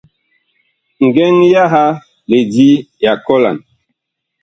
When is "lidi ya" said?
2.29-3.11